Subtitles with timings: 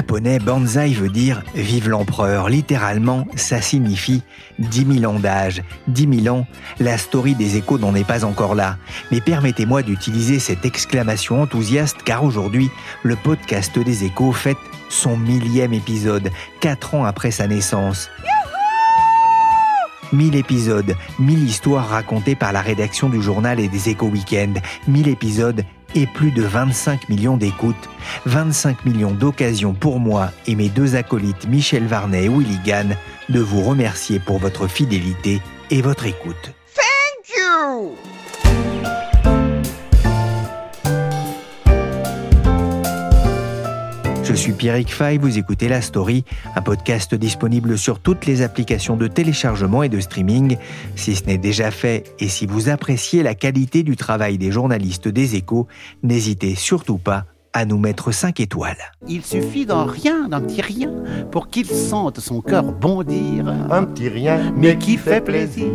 [0.00, 2.48] Japonais, Banzai veut dire Vive l'empereur.
[2.48, 4.22] Littéralement, ça signifie
[4.58, 5.62] 10 000 ans d'âge.
[5.88, 6.46] 10 000 ans,
[6.78, 8.78] la story des échos n'en est pas encore là.
[9.10, 12.70] Mais permettez-moi d'utiliser cette exclamation enthousiaste car aujourd'hui,
[13.02, 14.56] le podcast des échos fête
[14.88, 16.30] son millième épisode,
[16.60, 18.08] 4 ans après sa naissance.
[20.14, 24.54] 1000 épisodes, 1000 histoires racontées par la rédaction du journal et des échos week-end,
[24.88, 25.62] 1000 épisodes
[25.94, 27.88] et plus de 25 millions d'écoutes,
[28.26, 32.96] 25 millions d'occasions pour moi et mes deux acolytes Michel Varnet et Willy Gann
[33.28, 36.52] de vous remercier pour votre fidélité et votre écoute.
[36.74, 38.09] Thank you!
[44.30, 48.96] Je suis Pierrick Fay, vous écoutez La Story, un podcast disponible sur toutes les applications
[48.96, 50.56] de téléchargement et de streaming.
[50.94, 55.08] Si ce n'est déjà fait et si vous appréciez la qualité du travail des journalistes
[55.08, 55.66] des échos,
[56.04, 58.78] n'hésitez surtout pas à nous mettre 5 étoiles.
[59.08, 60.92] Il suffit d'un rien, d'un petit rien,
[61.32, 63.48] pour qu'il sente son cœur bondir.
[63.68, 65.72] Un petit rien, mais qui fait plaisir.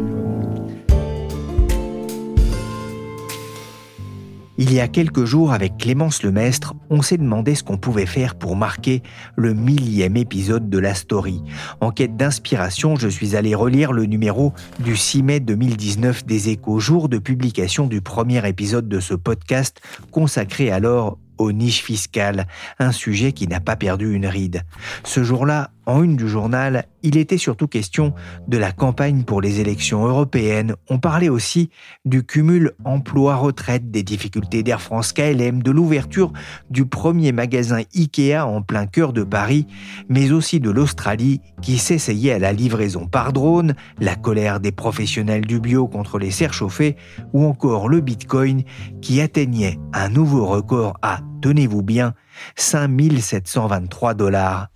[4.58, 8.36] Il y a quelques jours, avec Clémence Lemestre, on s'est demandé ce qu'on pouvait faire
[8.36, 9.04] pour marquer
[9.36, 11.42] le millième épisode de la story.
[11.82, 16.80] En quête d'inspiration, je suis allé relire le numéro du 6 mai 2019 des Échos,
[16.80, 19.82] jour de publication du premier épisode de ce podcast
[20.12, 22.48] consacré alors aux niches fiscales,
[22.80, 24.62] un sujet qui n'a pas perdu une ride.
[25.04, 28.14] Ce jour-là, en une du journal, il était surtout question
[28.48, 30.76] de la campagne pour les élections européennes.
[30.90, 31.70] On parlait aussi
[32.06, 36.34] du cumul emploi-retraite, des difficultés d'Air France KLM, de l'ouverture
[36.70, 39.68] du premier magasin Ikea en plein cœur de Paris,
[40.10, 45.46] mais aussi de l'Australie qui s'essayait à la livraison par drone, la colère des professionnels
[45.46, 46.96] du bio contre les serres chauffées,
[47.34, 48.64] ou encore le Bitcoin
[49.02, 52.14] qui atteignait un nouveau record à, tenez-vous bien,
[52.56, 54.70] 5723 dollars.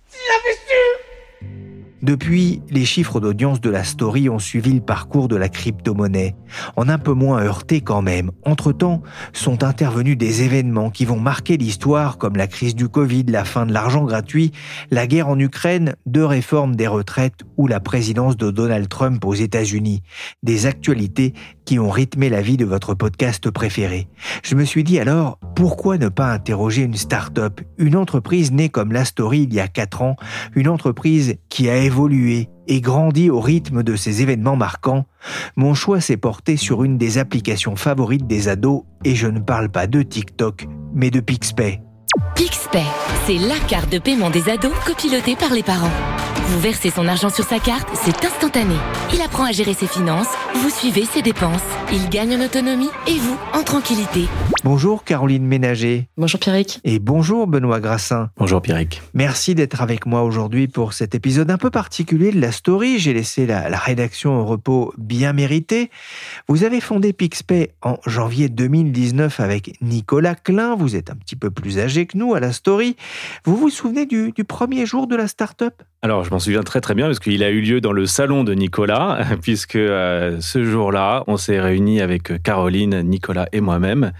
[2.02, 6.34] Depuis, les chiffres d'audience de la story ont suivi le parcours de la crypto-monnaie,
[6.76, 8.30] en un peu moins heurté quand même.
[8.46, 9.02] Entre-temps,
[9.34, 13.66] sont intervenus des événements qui vont marquer l'histoire comme la crise du Covid, la fin
[13.66, 14.52] de l'argent gratuit,
[14.90, 19.34] la guerre en Ukraine, deux réformes des retraites ou la présidence de Donald Trump aux
[19.34, 20.02] États-Unis.
[20.42, 21.34] Des actualités
[21.70, 24.08] qui ont rythmé la vie de votre podcast préféré.
[24.42, 28.92] Je me suis dit alors, pourquoi ne pas interroger une start-up, une entreprise née comme
[28.92, 30.16] la story il y a quatre ans,
[30.56, 35.06] une entreprise qui a évolué et grandi au rythme de ces événements marquants,
[35.54, 39.68] mon choix s'est porté sur une des applications favorites des ados et je ne parle
[39.68, 41.80] pas de TikTok, mais de PixPay.
[42.34, 42.84] PixPay,
[43.26, 45.90] c'est la carte de paiement des ados copilotée par les parents.
[46.48, 48.74] Vous versez son argent sur sa carte, c'est instantané.
[49.12, 51.60] Il apprend à gérer ses finances, vous suivez ses dépenses.
[51.92, 54.28] Il gagne en autonomie et vous en tranquillité.
[54.62, 56.08] Bonjour Caroline Ménager.
[56.18, 56.80] Bonjour Pierrick.
[56.84, 58.30] Et bonjour Benoît Grassin.
[58.36, 59.00] Bonjour Pierrick.
[59.14, 62.98] Merci d'être avec moi aujourd'hui pour cet épisode un peu particulier de la story.
[62.98, 65.90] J'ai laissé la, la, rédaction au repos bien mérité.
[66.46, 70.74] Vous avez fondé PixPay en janvier 2019 avec Nicolas Klein.
[70.76, 72.96] Vous êtes un petit peu plus âgé que nous à la story.
[73.46, 75.82] Vous vous souvenez du, du premier jour de la start-up?
[76.02, 78.44] Alors, je m'en souviens très très bien parce qu'il a eu lieu dans le salon
[78.44, 84.12] de Nicolas, puisque euh, ce jour-là, on s'est réunis avec Caroline, Nicolas et moi-même.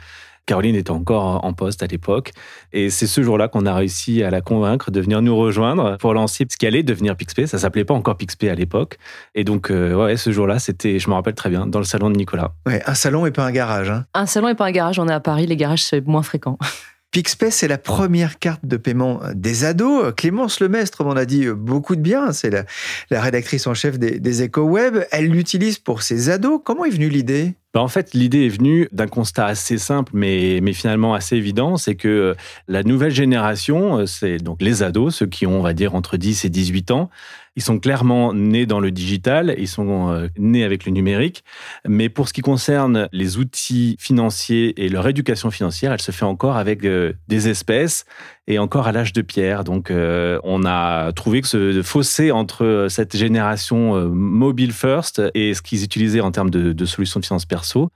[0.51, 2.33] Caroline était encore en poste à l'époque.
[2.73, 6.13] Et c'est ce jour-là qu'on a réussi à la convaincre de venir nous rejoindre pour
[6.13, 7.47] lancer ce qui allait devenir Pixpay.
[7.47, 8.99] Ça s'appelait pas encore Pixpay à l'époque.
[9.37, 12.11] Et donc, euh, ouais, ce jour-là, c'était, je me rappelle très bien, dans le salon
[12.11, 12.51] de Nicolas.
[12.67, 13.91] Ouais, un salon et pas un garage.
[13.91, 14.07] Hein.
[14.13, 14.99] Un salon et pas un garage.
[14.99, 16.59] On est à Paris, les garages, c'est moins fréquent.
[17.13, 20.13] PixPay, c'est la première carte de paiement des ados.
[20.17, 22.33] Clémence Lemestre m'en a dit beaucoup de bien.
[22.33, 22.65] C'est la,
[23.11, 24.99] la, rédactrice en chef des, des Échos Web.
[25.13, 26.61] Elle l'utilise pour ses ados.
[26.65, 27.55] Comment est venue l'idée?
[27.73, 31.77] Bah en fait, l'idée est venue d'un constat assez simple, mais, mais finalement assez évident,
[31.77, 32.35] c'est que
[32.67, 36.45] la nouvelle génération, c'est donc les ados, ceux qui ont, on va dire, entre 10
[36.45, 37.11] et 18 ans,
[37.61, 41.45] ils sont clairement nés dans le digital, ils sont euh, nés avec le numérique,
[41.87, 46.25] mais pour ce qui concerne les outils financiers et leur éducation financière, elle se fait
[46.25, 48.07] encore avec euh, des espèces
[48.47, 49.63] et encore à l'âge de pierre.
[49.63, 55.61] Donc euh, on a trouvé que ce fossé entre cette génération mobile first et ce
[55.61, 57.91] qu'ils utilisaient en termes de, solutions de finances perso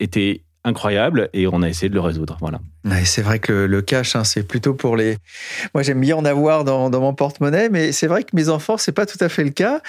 [0.00, 2.36] était incroyable et on a essayé de le résoudre.
[2.40, 2.60] Voilà.
[3.04, 5.16] c'est vrai que le, cash, hein, c'est plutôt pour les.
[5.74, 8.92] Moi, j'aime bien en avoir dans, mon porte-monnaie, mais c'est vrai que mes enfants, c'est
[8.92, 9.80] pas tout à fait le cas.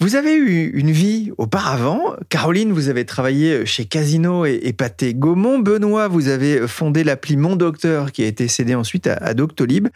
[0.00, 2.14] Vous avez eu une vie auparavant.
[2.28, 5.60] Caroline, vous avez travaillé chez Casino et, et Pathé Gaumont.
[5.60, 9.88] Benoît, vous avez fondé l'appli Mon Docteur, qui a été cédé ensuite à, Doctolib.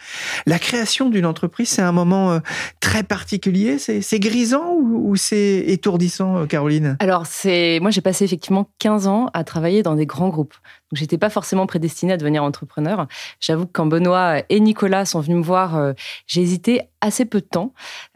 [0.47, 2.39] La création d'une entreprise, c'est un moment euh,
[2.79, 3.79] très particulier.
[3.79, 6.97] C'est grisant ou, ou c'est étourdissant, Caroline?
[7.01, 10.55] Alors, c'est moi, j'ai passé effectivement 15 ans à travailler dans des grands groupe.
[10.91, 13.07] Donc, j'étais pas forcément prédestinée à devenir entrepreneur.
[13.41, 15.93] J'avoue que quand Benoît et Nicolas sont venus me voir, euh,
[16.27, 17.73] j'ai hésité assez peu de temps.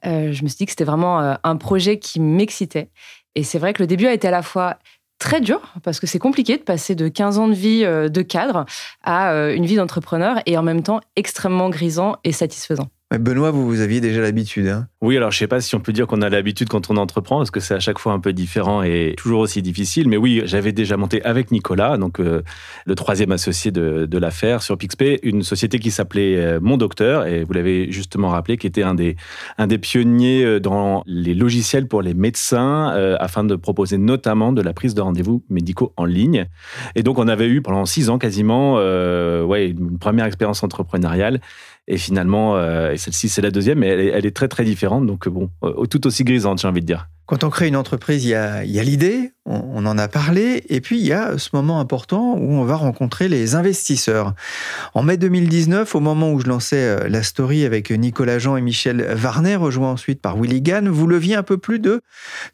[0.07, 2.91] Euh, je me suis dit que c'était vraiment euh, un projet qui m'excitait.
[3.35, 4.79] Et c'est vrai que le début a été à la fois
[5.19, 8.67] très dur parce que c'est compliqué de passer de 15 ans de vie de cadre
[9.03, 12.89] à une vie d'entrepreneur et en même temps extrêmement grisant et satisfaisant.
[13.19, 14.69] Benoît, vous, vous aviez déjà l'habitude.
[14.69, 16.91] Hein oui, alors je ne sais pas si on peut dire qu'on a l'habitude quand
[16.91, 20.09] on entreprend, parce que c'est à chaque fois un peu différent et toujours aussi difficile.
[20.09, 22.43] Mais oui, j'avais déjà monté avec Nicolas, donc euh,
[22.87, 27.45] le troisième associé de, l'affaire sur Pixpay, une société qui s'appelait euh, Mon Docteur, et
[27.45, 29.17] vous l'avez justement rappelé, qui était un des,
[29.79, 34.95] pionniers euh, dans les logiciels pour les médecins, afin de proposer notamment de la prise
[34.95, 36.47] de rendez-vous médicaux en ligne.
[36.95, 41.41] Et donc on avait eu pendant six ans quasiment ouais, une première expérience entrepreneuriale
[41.87, 45.07] et finalement, euh, celle-ci, c'est la deuxième, mais elle est, très, très différente.
[45.07, 47.09] Donc, bon, euh, tout aussi grisante, j'ai envie de dire.
[47.27, 50.99] Quand on crée une entreprise, il y a, l'idée, on, en a parlé, et puis
[50.99, 54.35] il y a ce moment important où on va rencontrer les investisseurs.
[54.93, 58.61] En mai 2019, au moment où je lançais euh, la story avec Nicolas Jean et
[58.61, 62.03] Michel Varnet, rejoint ensuite par Willy Gann, vous leviez un peu plus de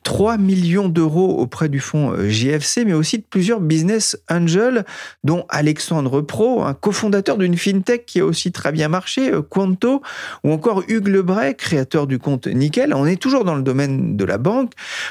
[0.05, 4.84] 3 millions d'euros auprès du fonds euh, JFC, mais aussi de plusieurs business angels,
[5.25, 10.00] dont Alexandre Pro, un cofondateur d'une fintech qui a aussi très bien marché, euh, Quanto,
[10.44, 12.94] ou encore Hugues Lebray, créateur du compte Nickel.
[12.94, 14.60] On est toujours dans le domaine de la banque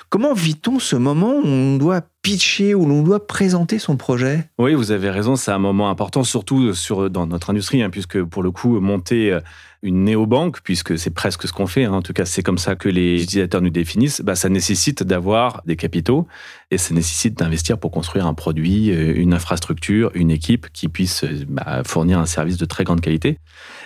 [0.10, 4.50] Comment vit-on ce moment où on doit pitcher, où l'on doit présenter son projet?
[4.58, 8.22] Oui, vous avez raison, c'est un moment important, surtout sur, dans notre industrie, hein, puisque
[8.24, 9.40] pour le coup, monter euh,
[9.82, 12.76] une néobanque, puisque c'est presque ce qu'on fait, hein, en tout cas c'est comme ça
[12.76, 16.28] que les utilisateurs nous définissent, bah, ça nécessite d'avoir des capitaux
[16.72, 21.24] et ça nécessite d'investir pour construire un produit, euh, une infrastructure, une équipe qui puisse
[21.24, 23.38] euh, bah, fournir un service de très grande qualité.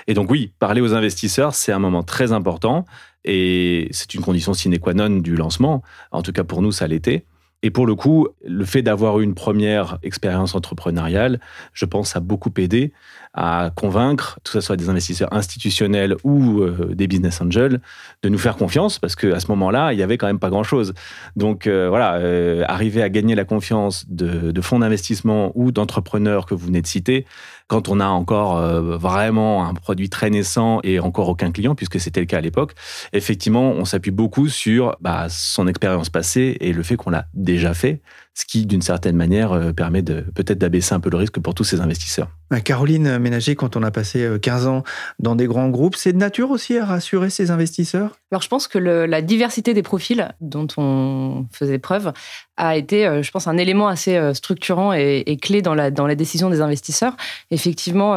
[0.07, 2.85] Et donc oui, parler aux investisseurs, c'est un moment très important.
[3.25, 5.81] Et c'est une condition sine qua non du lancement.
[6.11, 7.25] En tout cas, pour nous, ça l'était.
[7.65, 11.39] Et pour le coup, le fait d'avoir eu une première expérience entrepreneuriale,
[11.71, 12.91] je pense, a beaucoup aidé
[13.33, 17.79] à convaincre, que ce soit des investisseurs institutionnels ou euh, des business angels,
[18.21, 20.93] de nous faire confiance, parce qu'à ce moment-là, il n'y avait quand même pas grand-chose.
[21.37, 26.45] Donc euh, voilà, euh, arriver à gagner la confiance de, de fonds d'investissement ou d'entrepreneurs
[26.45, 27.25] que vous venez de citer,
[27.67, 31.99] quand on a encore euh, vraiment un produit très naissant et encore aucun client, puisque
[31.99, 32.73] c'était le cas à l'époque,
[33.13, 37.73] effectivement, on s'appuie beaucoup sur bah, son expérience passée et le fait qu'on l'a déjà
[37.73, 38.01] fait
[38.33, 41.53] ce qui, d'une certaine manière, euh, permet de peut-être d'abaisser un peu le risque pour
[41.53, 42.29] tous ces investisseurs.
[42.65, 44.83] Caroline Ménager, quand on a passé 15 euh, ans
[45.19, 48.11] dans des grands groupes, c'est de nature aussi à rassurer ces investisseurs?
[48.31, 52.13] Alors je pense que la diversité des profils dont on faisait preuve
[52.57, 56.15] a été, euh, je pense, un élément assez structurant et, clé dans la, dans la
[56.15, 57.15] décision des investisseurs.
[57.51, 58.15] Effectivement,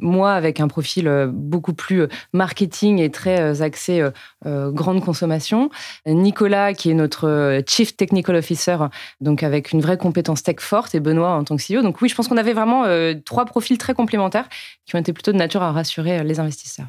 [0.00, 4.08] moi, avec un profil beaucoup plus marketing et très axé
[4.44, 5.70] grande consommation,
[6.06, 8.76] Nicolas, qui est notre Chief Technical Officer,
[9.20, 11.82] donc avec une vraie compétence tech forte et Benoît en tant que CEO.
[11.82, 14.48] Donc oui, je pense qu'on avait vraiment euh, trois profils très complémentaires
[14.86, 16.86] qui ont été plutôt de nature à rassurer euh, les investisseurs.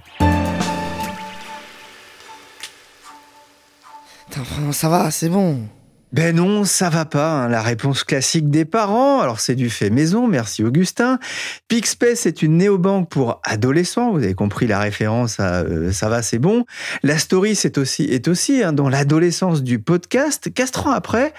[4.72, 5.60] ça va, c'est bon.
[6.14, 7.32] Ben non, ça va pas.
[7.32, 7.50] Hein.
[7.50, 9.20] La réponse classique des parents.
[9.20, 10.28] Alors c'est du fait maison.
[10.28, 11.18] Merci Augustin.
[11.70, 14.12] Pixpay c'est une néobanque pour adolescents.
[14.12, 16.66] Vous avez compris la référence à euh, ça va, c'est bon.
[17.02, 20.54] La story c'est aussi est aussi hein, dans l'adolescence du podcast.
[20.54, 21.34] Quatre ans après,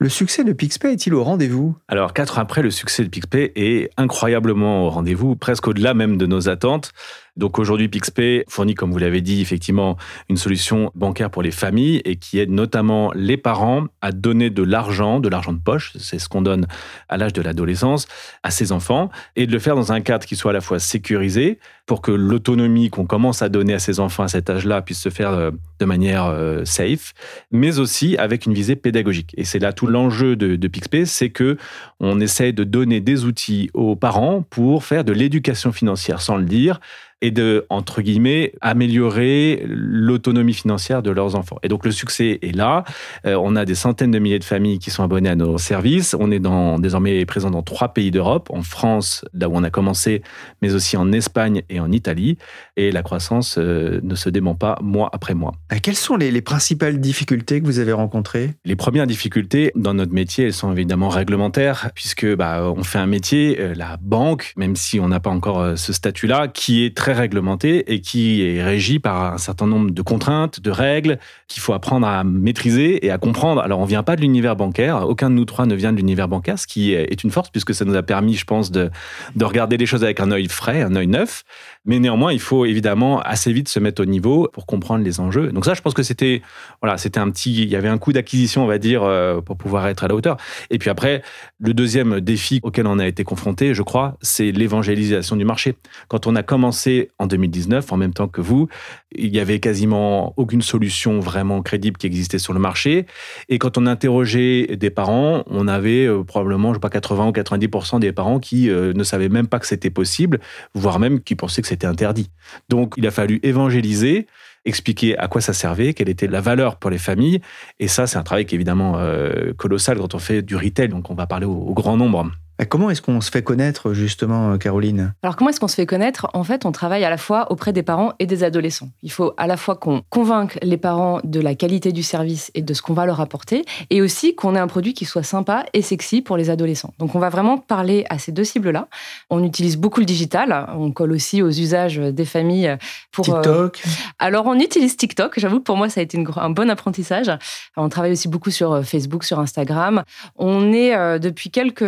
[0.00, 1.76] le succès de Pixpay est-il au rendez-vous?
[1.88, 6.16] Alors, quatre ans après, le succès de Pixpay est incroyablement au rendez-vous, presque au-delà même
[6.16, 6.92] de nos attentes.
[7.38, 9.96] Donc aujourd'hui, Pixpay fournit, comme vous l'avez dit, effectivement,
[10.28, 14.62] une solution bancaire pour les familles et qui aide notamment les parents à donner de
[14.64, 16.66] l'argent, de l'argent de poche, c'est ce qu'on donne
[17.08, 18.08] à l'âge de l'adolescence,
[18.42, 20.80] à ses enfants, et de le faire dans un cadre qui soit à la fois
[20.80, 25.00] sécurisé pour que l'autonomie qu'on commence à donner à ses enfants à cet âge-là puisse
[25.00, 27.14] se faire euh, de manière euh, safe,
[27.50, 29.32] mais aussi avec une visée pédagogique.
[29.38, 31.56] Et c'est là tout l'enjeu de, de Pixpay, c'est que
[32.00, 36.44] on essaie de donner des outils aux parents pour faire de l'éducation financière sans le
[36.44, 36.80] dire,
[37.20, 41.58] et de, entre guillemets, améliorer l'autonomie financière de leurs enfants.
[41.62, 42.84] Et donc le succès est là.
[43.26, 46.14] Euh, on a des centaines de milliers de familles qui sont abonnées à nos services.
[46.18, 49.70] On est dans, désormais présent dans trois pays d'Europe, en France, là où on a
[49.70, 50.22] commencé,
[50.62, 52.38] mais aussi en Espagne et en Italie.
[52.76, 55.52] Et la croissance euh, ne se dément pas mois après mois.
[55.82, 58.54] Quelles sont les, les principales difficultés que vous avez rencontrées?
[58.64, 63.06] Les premières difficultés dans notre métier, elles sont évidemment réglementaires, puisque bah, on fait un
[63.06, 67.07] métier, euh, la banque, même si on n'a pas encore ce statut-là, qui est très
[67.12, 71.72] réglementé et qui est régi par un certain nombre de contraintes, de règles qu'il faut
[71.72, 73.60] apprendre à maîtriser et à comprendre.
[73.60, 75.08] Alors, on vient pas de l'univers bancaire.
[75.08, 77.74] Aucun de nous trois ne vient de l'univers bancaire, ce qui est une force puisque
[77.74, 78.90] ça nous a permis, je pense, de,
[79.36, 81.44] de regarder les choses avec un œil frais, un œil neuf.
[81.84, 85.52] Mais néanmoins, il faut évidemment assez vite se mettre au niveau pour comprendre les enjeux.
[85.52, 86.42] Donc ça, je pense que c'était,
[86.82, 89.56] voilà, c'était un petit, il y avait un coup d'acquisition, on va dire, euh, pour
[89.56, 90.36] pouvoir être à la hauteur.
[90.70, 91.22] Et puis après,
[91.60, 95.76] le deuxième défi auquel on a été confronté, je crois, c'est l'évangélisation du marché.
[96.08, 98.68] Quand on a commencé en 2019, en même temps que vous,
[99.12, 103.06] il y avait quasiment aucune solution vraiment crédible qui existait sur le marché.
[103.48, 107.32] Et quand on interrogeait des parents, on avait euh, probablement, je sais pas, 80 ou
[107.32, 110.40] 90% des parents qui euh, ne savaient même pas que c'était possible,
[110.74, 112.30] voire même qui pensaient que c'était interdit.
[112.68, 114.26] Donc, il a fallu évangéliser
[114.64, 117.40] expliquer à quoi ça servait, quelle était la valeur pour les familles.
[117.80, 120.88] Et ça, c'est un travail qui est évidemment euh, colossal quand on fait du retail,
[120.88, 122.30] donc on va parler au grand nombre.
[122.66, 125.12] Comment est-ce qu'on se fait connaître justement, euh, Caroline?
[125.22, 126.28] Alors comment est-ce qu'on se fait connaître?
[126.34, 128.88] En fait, on travaille à la fois auprès des parents et des adolescents.
[129.02, 132.62] Il faut à la fois qu'on convainque les parents de la qualité du service et
[132.62, 135.66] de ce qu'on va leur apporter, et aussi qu'on ait un produit qui soit sympa
[135.72, 136.92] et sexy pour les adolescents.
[136.98, 138.88] Donc on va vraiment parler à ces deux cibles-là.
[139.30, 142.76] On utilise beaucoup le digital, on colle aussi aux usages des familles
[143.12, 143.28] pour...
[143.28, 143.82] Euh, TikTok?
[144.18, 147.30] Alors on utilise TikTok, j'avoue que pour moi ça a été un bon apprentissage.
[147.76, 150.02] On travaille aussi beaucoup sur euh, Facebook, sur Instagram.
[150.36, 151.84] On est depuis quelques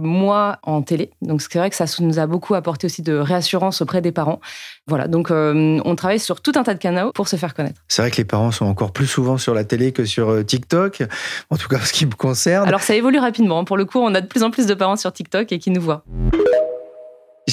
[0.00, 1.10] mois en télé.
[1.22, 4.40] Donc c'est vrai que ça nous a beaucoup apporté aussi de réassurance auprès des parents.
[4.86, 7.80] Voilà, donc euh, on travaille sur tout un tas de canaux pour se faire connaître.
[7.88, 10.42] C'est vrai que les parents sont encore plus souvent sur la télé que sur euh,
[10.42, 11.02] TikTok,
[11.50, 12.66] en tout cas ce qui me concerne.
[12.66, 13.64] Alors ça évolue rapidement.
[13.64, 15.70] Pour le coup, on a de plus en plus de parents sur TikTok et qui
[15.70, 16.04] nous voient.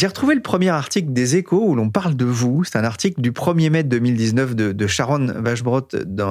[0.03, 2.65] J'ai retrouvé le premier article des Échos où l'on parle de vous.
[2.65, 5.87] C'est un article du 1er mai 2019 de, Sharon Vachbrot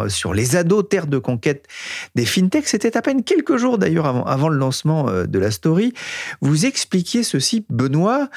[0.09, 1.67] sur les ados, terre de conquête
[2.14, 2.69] des fintechs.
[2.69, 5.95] C'était à peine quelques jours d'ailleurs avant, avant le lancement euh, de la story.
[6.43, 8.29] Vous expliquiez ceci, Benoît.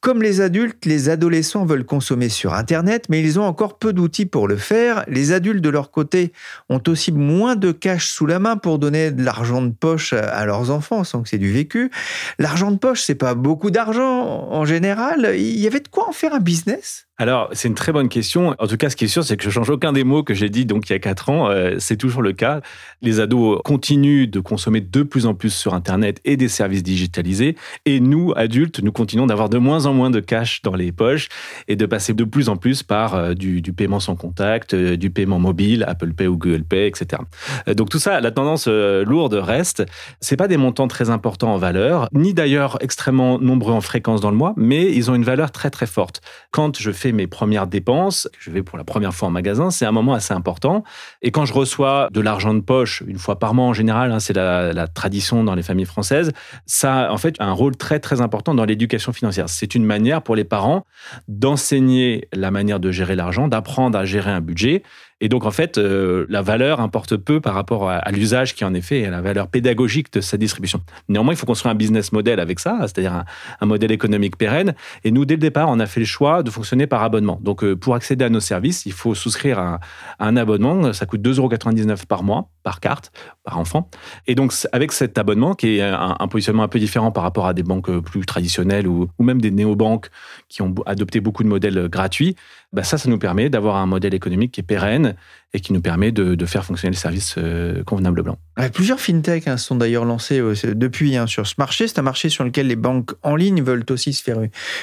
[0.00, 4.26] Comme les adultes, les adolescents veulent consommer sur Internet, mais ils ont encore peu d'outils
[4.26, 5.04] pour le faire.
[5.08, 6.32] Les adultes, de leur côté,
[6.68, 10.46] ont aussi moins de cash sous la main pour donner de l'argent de poche à
[10.46, 11.90] leurs enfants, sans que c'est du vécu.
[12.38, 15.34] L'argent de poche, c'est pas beaucoup d'argent en général.
[15.36, 17.07] Il y avait de quoi en faire un business?
[17.20, 18.54] Alors, c'est une très bonne question.
[18.60, 20.34] En tout cas, ce qui est sûr, c'est que je change aucun des mots que
[20.34, 21.50] j'ai dit donc il y a quatre ans.
[21.50, 22.60] Euh, c'est toujours le cas.
[23.02, 27.56] Les ados continuent de consommer de plus en plus sur Internet et des services digitalisés.
[27.86, 31.28] Et nous, adultes, nous continuons d'avoir de moins en moins de cash dans les poches
[31.66, 35.10] et de passer de plus en plus par euh, du, paiement sans contact, euh, du
[35.10, 37.20] paiement mobile, Apple Pay ou Google Pay, etc.
[37.66, 39.84] donc tout ça, la tendance lourde reste.
[40.20, 44.30] C'est pas des montants très importants en valeur, ni d'ailleurs extrêmement nombreux en fréquence dans
[44.30, 46.20] le mois, mais ils ont une valeur très très forte.
[46.52, 49.86] Quand je fais mes premières dépenses, je vais pour la première fois en magasin, c'est
[49.86, 50.84] un moment assez important.
[51.22, 54.20] Et quand je reçois de l'argent de poche, une fois par mois en général, hein,
[54.20, 56.32] c'est la, tradition dans les familles françaises,
[56.66, 59.48] ça a en fait un rôle très très important dans l'éducation financière.
[59.48, 60.84] C'est une manière pour les parents
[61.28, 64.82] d'enseigner la manière de gérer l'argent, d'apprendre à gérer un budget
[65.20, 68.72] et donc, en fait, euh, la valeur importe peu par rapport à, l'usage qui en
[68.74, 70.80] est et à la valeur pédagogique de sa distribution.
[71.08, 73.24] Néanmoins, il faut construire un business model avec ça, c'est-à-dire
[73.60, 74.74] un, modèle économique pérenne.
[75.04, 77.40] Et nous, dès le départ, on a fait le choix de fonctionner par abonnement.
[77.42, 79.80] Donc, euh, pour accéder à nos services, il faut souscrire à,
[80.20, 80.92] un abonnement.
[80.92, 83.10] Ça coûte 2,99 euros par mois, par carte,
[83.42, 83.90] par enfant.
[84.26, 87.54] Et donc, avec cet abonnement, qui est un, positionnement un peu différent par rapport à
[87.54, 90.10] des banques plus traditionnelles ou, ou même des néobanques
[90.48, 92.36] qui ont adopté beaucoup de modèles gratuits,
[92.72, 95.14] bah ça, ça nous permet d'avoir un modèle économique qui est pérenne
[95.54, 98.38] et qui nous permet de, faire fonctionner le service euh, convenablement.
[98.74, 101.88] plusieurs fintechs hein, sont d'ailleurs lancés euh, depuis hein, sur ce marché.
[101.88, 104.38] C'est un marché sur lequel les banques en ligne veulent aussi se faire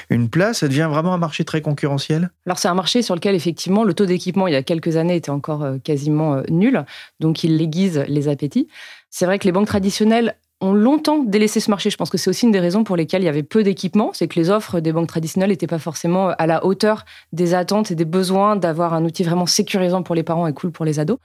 [0.09, 0.59] une place.
[0.59, 2.31] Ça devient vraiment un marché très concurrentiel?
[2.47, 5.15] Alors c'est un marché sur lequel effectivement le taux d'équipement il y a quelques années
[5.15, 6.83] était encore euh, quasiment nul,
[7.19, 8.67] donc il aiguise les appétits.
[9.11, 11.89] C'est vrai que les banques traditionnelles ont longtemps délaissé ce marché.
[11.89, 14.11] Je pense que c'est aussi une des raisons pour lesquelles il y avait peu d'équipements,
[14.13, 17.91] c'est que les offres des banques traditionnelles n'étaient pas forcément à la hauteur des attentes
[17.91, 20.99] et des besoins d'avoir un outil vraiment sécurisant pour les parents et cool pour les
[20.99, 21.17] ados.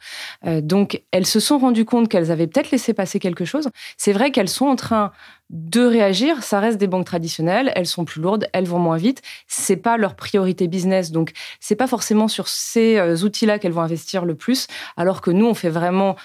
[0.46, 3.68] Euh, donc, elles se sont rendues compte qu'elles avaient peut-être laissé passer quelque chose.
[3.96, 5.12] C'est vrai qu'elles sont en train
[5.50, 6.42] de réagir.
[6.42, 9.22] Ça reste des banques traditionnelles, elles sont plus lourdes, elles vont moins vite.
[9.46, 13.80] C'est pas leur priorité business, donc c'est pas forcément sur ces euh, outils-là qu'elles vont
[13.82, 14.68] investir le plus.
[14.96, 16.16] Alors que nous, on fait vraiment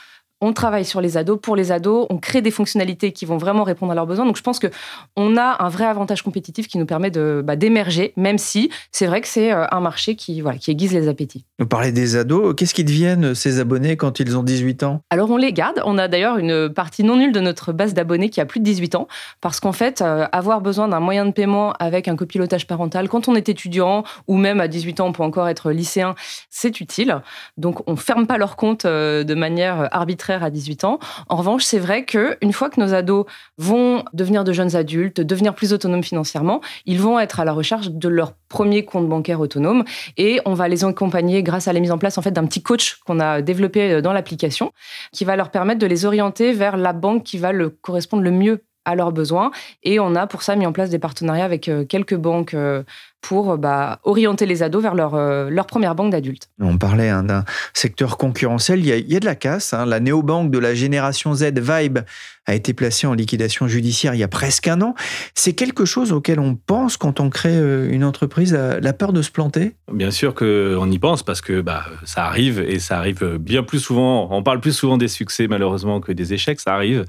[0.45, 3.63] on travaille sur les ados, pour les ados, on crée des fonctionnalités qui vont vraiment
[3.63, 4.27] répondre à leurs besoins.
[4.27, 4.67] Donc je pense que
[5.15, 9.07] on a un vrai avantage compétitif qui nous permet de bah, d'émerger, même si c'est
[9.07, 11.45] vrai que c'est euh, un marché qui voilà qui aiguise les appétits.
[11.57, 15.01] Vous parlez des ados, qu'est-ce qu'ils deviennent ces abonnés quand ils ont 18 ans?
[15.09, 15.81] Alors on les garde.
[15.83, 18.65] On a d'ailleurs une partie non nulle de notre base d'abonnés qui a plus de
[18.65, 19.07] 18 ans,
[19.41, 23.27] parce qu'en fait, euh, avoir besoin d'un moyen de paiement avec un copilotage parental quand
[23.27, 26.13] on est étudiant ou même à 18 ans on peut encore être lycéen,
[26.51, 27.19] c'est utile.
[27.57, 30.99] Donc on ferme pas leur compte euh, de manière arbitraire à 18 ans.
[31.29, 33.25] En revanche, c'est vrai que une fois que nos ados
[33.57, 37.89] vont devenir de jeunes adultes, devenir plus autonomes financièrement, ils vont être à la recherche
[37.89, 39.83] de leur premier compte bancaire autonome
[40.17, 42.61] et on va les accompagner grâce à la mise en place en fait d'un petit
[42.61, 44.71] coach qu'on a développé euh, dans l'application
[45.11, 48.31] qui va leur permettre de les orienter vers la banque qui va le correspondre le
[48.31, 49.51] mieux à leurs besoins.
[49.83, 52.83] Et on a pour ça mis en place des partenariats avec euh, quelques banques euh,
[53.27, 55.15] pour bah, orienter les ados vers leur,
[55.49, 56.49] leur première banque d'adultes.
[56.59, 59.73] On parlait hein, d'un secteur concurrentiel, il y, a, il y a de la casse.
[59.73, 59.85] Hein.
[59.85, 61.99] La néobanque de la génération Z, Vibe,
[62.45, 64.95] a été placée en liquidation judiciaire il y a presque un an.
[65.33, 69.21] C'est quelque chose auquel on pense quand on crée euh, une entreprise, la peur de
[69.21, 69.75] se planter?
[69.91, 73.79] Bien sûr qu'on y pense parce que bah, ça arrive et ça arrive bien plus
[73.79, 74.27] souvent.
[74.31, 77.05] On parle plus souvent des succès malheureusement que des échecs, ça arrive.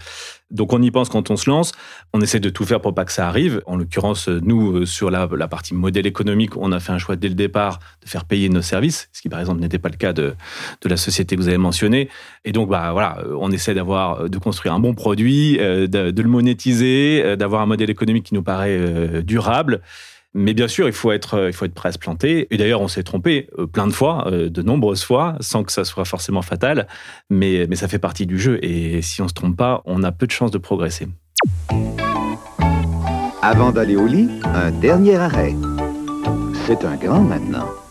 [0.50, 1.72] Donc on y pense quand on se lance.
[2.12, 3.62] On essaie de tout faire pour pas que ça arrive.
[3.66, 7.16] En l'occurrence, nous, euh, sur la, la, partie modèle économique, on a fait un choix
[7.16, 9.96] dès le départ de faire payer nos services, ce qui par exemple n'était pas le
[9.96, 10.34] cas de,
[10.82, 12.08] de la société que vous avez mentionnée.
[12.44, 16.28] Et donc bah, voilà, on essaie d'avoir, de construire un bon produit euh, de, le
[16.28, 19.80] monétiser, euh, d'avoir un modèle économique qui nous paraît euh, durable.
[20.34, 22.46] Mais bien sûr, il faut être, il faut être prêt à se planter.
[22.50, 26.04] Et d'ailleurs, on s'est trompé plein de fois, de nombreuses fois, sans que ça soit
[26.04, 26.88] forcément fatal.
[27.30, 28.58] Mais, mais ça fait partie du jeu.
[28.62, 31.08] Et si on se trompe pas, on a peu de chances de progresser.
[33.40, 35.54] Avant d'aller au lit, un dernier arrêt.
[36.66, 37.85] C'est un grand maintenant.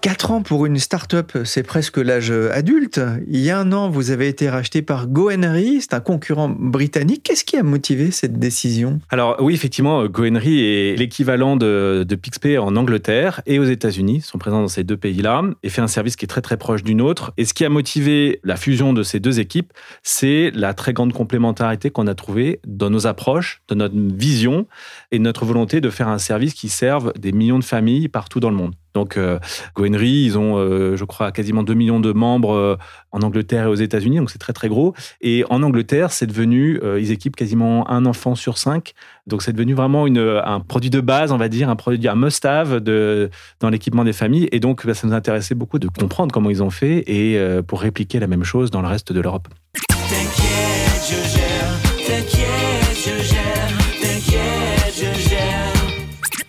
[0.00, 3.02] 4 ans pour une start-up, c'est presque l'âge adulte.
[3.28, 7.22] Il y a un an, vous avez été racheté par GoHenry, c'est un concurrent britannique.
[7.22, 9.00] Qu'est-ce qui a motivé cette décision?
[9.10, 14.16] Alors oui, effectivement, GoHenry est l'équivalent de, de Pixpay en Angleterre et aux États-Unis.
[14.16, 16.56] Ils sont présents dans ces deux pays-là et fait un service qui est très très
[16.56, 17.34] proche d'une autre.
[17.36, 21.12] Et ce qui a motivé la fusion de ces deux équipes, c'est la très grande
[21.12, 24.66] complémentarité qu'on a trouvée dans nos approches, dans notre vision
[25.12, 28.50] et notre volonté de faire un service qui serve des millions de familles partout dans
[28.50, 28.74] le monde.
[28.94, 29.38] Donc, euh,
[29.78, 32.76] ils ont, euh, je crois, quasiment 2 millions de membres euh,
[33.12, 34.94] en Angleterre et aux États-Unis, donc c'est très très gros.
[35.20, 38.94] Et en Angleterre, c'est devenu, euh, ils équipent quasiment un enfant sur cinq,
[39.26, 42.14] donc c'est devenu vraiment une, un produit de base, on va dire, un produit, un
[42.14, 44.48] must-have dans l'équipement des familles.
[44.52, 47.80] Et donc, bah, ça nous intéressait beaucoup de comprendre comment ils ont fait et pour
[47.80, 49.48] répliquer la même chose dans le reste de l'Europe.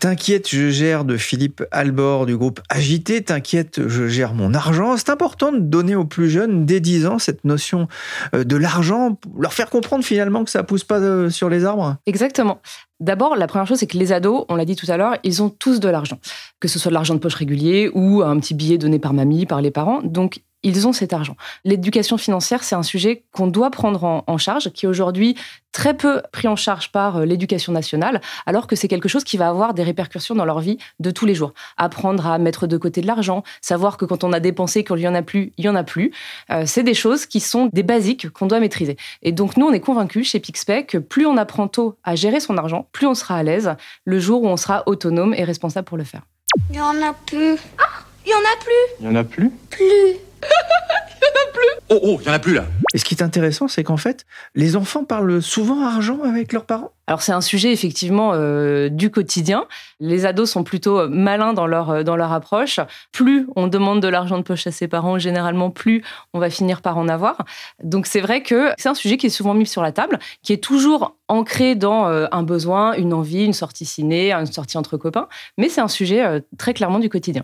[0.01, 3.23] T'inquiète, je gère de Philippe Albor du groupe Agité.
[3.23, 4.97] T'inquiète, je gère mon argent.
[4.97, 7.87] C'est important de donner aux plus jeunes, dès 10 ans, cette notion
[8.33, 11.97] euh, de l'argent, leur faire comprendre finalement que ça pousse pas euh, sur les arbres.
[12.07, 12.63] Exactement.
[12.99, 15.43] D'abord, la première chose, c'est que les ados, on l'a dit tout à l'heure, ils
[15.43, 16.17] ont tous de l'argent.
[16.59, 19.45] Que ce soit de l'argent de poche régulier ou un petit billet donné par mamie,
[19.45, 20.01] par les parents.
[20.01, 21.35] Donc, ils ont cet argent.
[21.63, 25.35] L'éducation financière, c'est un sujet qu'on doit prendre en, charge, qui est aujourd'hui
[25.71, 29.37] très peu pris en charge par euh, l'éducation nationale, alors que c'est quelque chose qui
[29.37, 31.53] va avoir des répercussions dans leur vie de tous les jours.
[31.77, 35.07] Apprendre à mettre de côté de l'argent, savoir que quand on a dépensé, qu'il n'y
[35.07, 36.11] en a plus, il y en a plus,
[36.49, 38.97] euh, c'est des choses qui sont des basiques qu'on doit maîtriser.
[39.21, 42.39] Et donc nous, on est convaincus chez Pixpay que plus on apprend tôt à gérer
[42.39, 45.85] son argent, plus on sera à l'aise le jour où on sera autonome et responsable
[45.85, 46.21] pour le faire.
[46.69, 47.57] Il n'y en a plus.
[47.77, 48.95] Ah, il n'y en a plus.
[48.99, 49.49] Il n'y en a plus?
[49.69, 50.30] Plus.
[50.43, 53.05] Il n'y en a plus Oh, oh, il n'y en a plus là Et ce
[53.05, 54.25] qui est intéressant, c'est qu'en fait,
[54.55, 59.11] les enfants parlent souvent argent avec leurs parents alors c'est un sujet effectivement euh, du
[59.11, 59.65] quotidien.
[59.99, 62.79] Les ados sont plutôt malins dans leur euh, dans leur approche.
[63.11, 66.81] Plus on demande de l'argent de poche à ses parents, généralement plus on va finir
[66.81, 67.43] par en avoir.
[67.83, 70.53] Donc c'est vrai que c'est un sujet qui est souvent mis sur la table, qui
[70.53, 74.95] est toujours ancré dans euh, un besoin, une envie, une sortie ciné, une sortie entre
[74.95, 75.27] copains,
[75.57, 77.43] mais c'est un sujet très clairement du quotidien.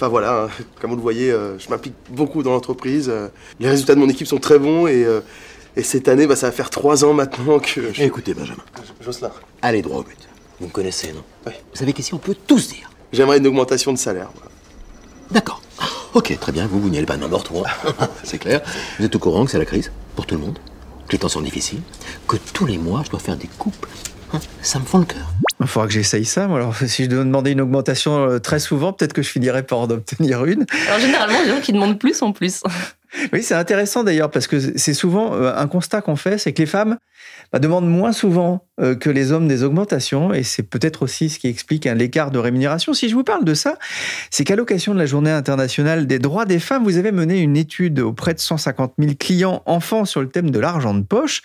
[0.00, 0.48] Enfin voilà, hein.
[0.80, 3.12] comme vous le voyez, je m'implique beaucoup dans l'entreprise.
[3.58, 5.06] Les résultats de mon équipe sont très bons et
[5.76, 7.80] et cette année, bah, ça va faire trois ans maintenant que.
[8.00, 8.62] Écoutez, Benjamin.
[9.00, 9.30] Jocelyn.
[9.62, 10.18] Allez droit au but.
[10.58, 11.52] Vous me connaissez, non Oui.
[11.72, 12.90] Vous savez qu'ici, on peut tous dire.
[13.12, 14.30] J'aimerais une augmentation de salaire.
[15.30, 15.62] D'accord.
[16.12, 16.66] Ok, très bien.
[16.66, 17.62] Vous, vous n'y allez pas n'importe où.
[18.24, 18.62] c'est clair.
[18.98, 20.58] Vous êtes au courant que c'est la crise pour tout le monde,
[21.06, 21.82] que les temps sont difficiles,
[22.26, 23.86] que tous les mois, je dois faire des coupes.
[24.32, 25.32] Hein, ça me fend le cœur.
[25.60, 26.44] Il faudra que j'essaye ça.
[26.44, 29.80] Alors, si je dois demander une augmentation euh, très souvent, peut-être que je finirai par
[29.80, 30.64] en obtenir une.
[30.88, 32.62] Alors, généralement, les gens qui demandent plus en plus.
[33.32, 36.62] Oui, c'est intéressant d'ailleurs parce que c'est souvent euh, un constat qu'on fait, c'est que
[36.62, 36.96] les femmes
[37.52, 41.40] bah, demandent moins souvent euh, que les hommes des augmentations et c'est peut-être aussi ce
[41.40, 42.94] qui explique un l'écart de rémunération.
[42.94, 43.76] Si je vous parle de ça,
[44.30, 47.56] c'est qu'à l'occasion de la Journée internationale des droits des femmes, vous avez mené une
[47.56, 51.42] étude auprès de 150 000 clients enfants sur le thème de l'argent de poche.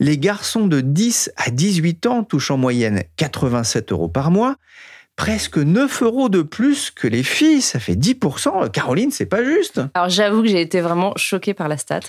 [0.00, 4.56] Les garçons de 10 à 18 ans touchent en moyenne 87 euros par mois
[5.16, 8.70] presque 9 euros de plus que les filles, ça fait 10%.
[8.70, 9.80] Caroline, c'est pas juste.
[9.94, 12.00] Alors j'avoue que j'ai été vraiment choquée par la stat.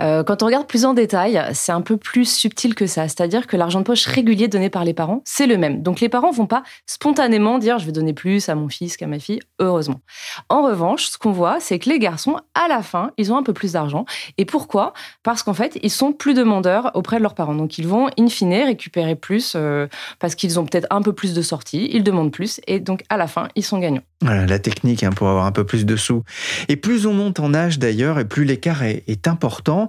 [0.00, 3.04] Euh, quand on regarde plus en détail, c'est un peu plus subtil que ça.
[3.04, 5.82] C'est-à-dire que l'argent de poche régulier donné par les parents, c'est le même.
[5.82, 9.06] Donc les parents vont pas spontanément dire je vais donner plus à mon fils qu'à
[9.06, 10.00] ma fille, heureusement.
[10.48, 13.42] En revanche, ce qu'on voit, c'est que les garçons, à la fin, ils ont un
[13.42, 14.06] peu plus d'argent.
[14.38, 14.92] Et pourquoi?
[15.22, 17.54] Parce qu'en fait, ils sont plus demandeurs auprès de leurs parents.
[17.54, 19.86] Donc ils vont, in fine, récupérer plus euh,
[20.18, 23.16] parce qu'ils ont peut-être un peu plus de sorties, ils demandent plus et donc à
[23.16, 24.02] la fin, ils sont gagnants.
[24.22, 26.22] Voilà, la technique hein, pour avoir un peu plus de sous.
[26.68, 29.88] Et plus on monte en âge d'ailleurs, et plus l'écart est important.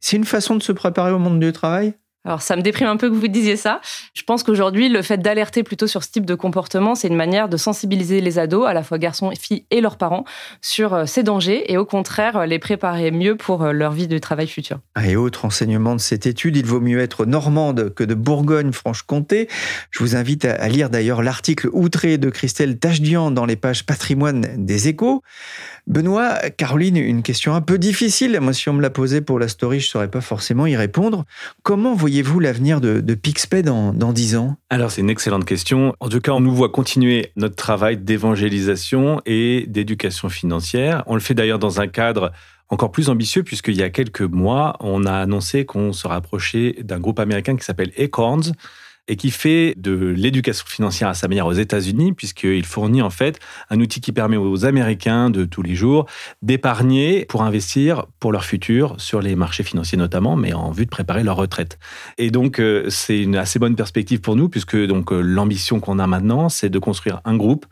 [0.00, 1.94] C'est une façon de se préparer au monde du travail?
[2.28, 3.80] Alors ça me déprime un peu que vous disiez ça.
[4.12, 7.48] Je pense qu'aujourd'hui, le fait d'alerter plutôt sur ce type de comportement, c'est une manière
[7.48, 10.24] de sensibiliser les ados, à la fois garçons, filles et leurs parents,
[10.60, 14.08] sur euh, ces dangers et au contraire euh, les préparer mieux pour euh, leur vie
[14.08, 14.78] de travail futur.
[14.94, 19.48] Ah, et autre enseignement de cette étude, il vaut mieux être normande que de Bourgogne-Franche-Comté.
[19.90, 24.46] Je vous invite à lire d'ailleurs l'article outré de Christelle Tachdian dans les pages patrimoine
[24.58, 25.22] des échos.
[25.88, 28.38] Benoît, Caroline, une question un peu difficile.
[28.42, 30.76] Moi, si on me la posait pour la story, je ne saurais pas forcément y
[30.76, 31.24] répondre.
[31.62, 34.56] Comment voyez-vous l'avenir de, Pixpay dans, dans 10 ans?
[34.68, 35.94] Alors, c'est une excellente question.
[36.00, 41.04] En tout cas, on nous voit continuer notre travail d'évangélisation et d'éducation financière.
[41.06, 42.32] On le fait d'ailleurs dans un cadre
[42.68, 47.00] encore plus ambitieux puisqu'il y a quelques mois, on a annoncé qu'on se rapprochait d'un
[47.00, 48.52] groupe américain qui s'appelle Acorns
[49.08, 53.40] et qui fait de l'éducation financière à sa manière aux États-Unis, puisqu'il fournit en fait
[53.70, 56.06] un outil qui permet aux Américains de tous les jours
[56.42, 60.90] d'épargner pour investir pour leur futur sur les marchés financiers notamment, mais en vue de
[60.90, 61.78] préparer leur retraite.
[62.18, 65.98] Et donc euh, c'est une assez bonne perspective pour nous, puisque donc euh, l'ambition qu'on
[65.98, 67.66] a maintenant, c'est de construire un groupe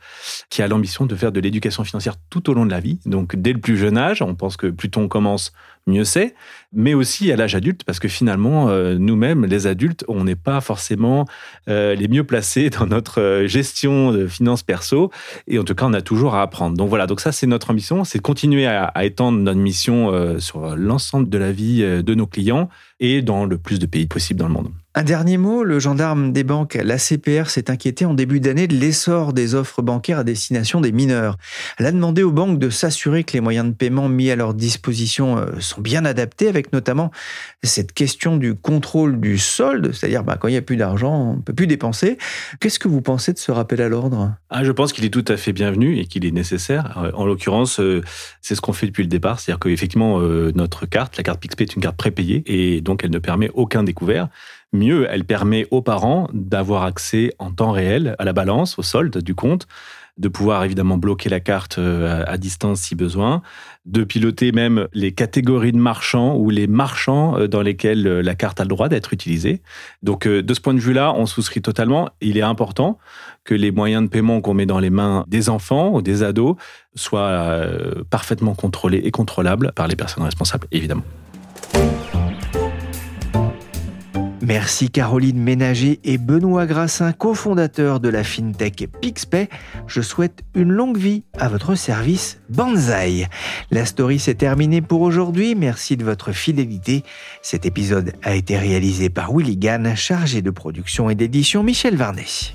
[0.50, 2.98] qui a l'ambition de faire de l'éducation financière tout au long de la vie.
[3.04, 5.52] Donc dès le plus jeune âge, on pense que plus on commence,
[5.86, 6.34] mieux c'est,
[6.72, 10.60] mais aussi à l'âge adulte, parce que finalement, euh, nous-mêmes, les adultes, on n'est pas
[10.60, 11.26] forcément
[11.68, 15.10] euh, les mieux placés dans notre euh, gestion de finances perso,
[15.46, 16.76] et en tout cas, on a toujours à apprendre.
[16.76, 20.38] Donc voilà, donc ça, c'est notre ambition, c'est de continuer à, à, étendre notre mission
[20.40, 22.68] sur l'ensemble de la vie de nos clients
[23.00, 24.72] et dans le plus de pays possible dans le monde.
[24.98, 28.74] Un dernier mot, le gendarme des banques, la CPR, s'est inquiété en début d'année de
[28.74, 31.36] l'essor des offres bancaires à destination des mineurs.
[31.78, 34.54] Elle a demandé aux banques de s'assurer que les moyens de paiement mis à leur
[34.54, 37.10] disposition euh, sont bien adaptés, avec notamment
[37.62, 41.36] cette question du contrôle du solde, c'est-à-dire bah, quand il n'y a plus d'argent, on
[41.36, 42.16] ne peut plus dépenser.
[42.60, 44.32] Qu'est-ce que vous pensez de ce rappel à l'ordre?
[44.48, 46.96] Ah, Je pense qu'il est tout à fait bienvenu et qu'il est nécessaire.
[46.96, 48.00] Euh, en l'occurrence, euh,
[48.40, 50.20] c'est ce qu'on fait depuis le départ, c'est-à-dire qu'effectivement,
[50.54, 53.82] notre carte, la carte PixPay est une carte prépayée et donc elle ne permet aucun
[53.82, 54.30] découvert.
[54.72, 59.18] Mieux, elle permet aux parents d'avoir accès en temps réel à la balance, au solde
[59.18, 59.66] du compte,
[60.18, 63.42] de pouvoir évidemment bloquer la carte euh, à distance si besoin,
[63.84, 68.34] de piloter même les catégories de marchands ou les marchands euh, dans lesquels euh, la
[68.34, 69.60] carte a le droit d'être utilisée.
[70.02, 72.08] Donc de ce point de vue-là, on souscrit totalement.
[72.20, 72.98] Il est important
[73.44, 76.56] que les moyens de paiement qu'on met dans les mains des enfants ou des ados
[76.94, 77.60] soient
[78.10, 81.04] parfaitement contrôlés et contrôlables par les personnes responsables, évidemment.
[84.46, 89.48] Merci Caroline Ménager et Benoît Grassin, cofondateurs de la FinTech Pixpay.
[89.88, 93.26] Je souhaite une longue vie à votre service Banzai.
[93.72, 95.56] La story s'est terminée pour aujourd'hui.
[95.56, 97.02] Merci de votre fidélité.
[97.42, 102.54] Cet épisode a été réalisé par Willy Gann, chargé de production et d'édition Michel Varnet.